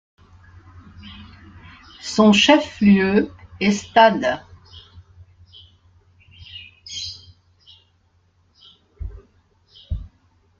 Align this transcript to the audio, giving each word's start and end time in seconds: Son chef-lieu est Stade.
Son 2.01 2.33
chef-lieu 2.33 3.31
est 3.59 3.71
Stade. 3.71 4.41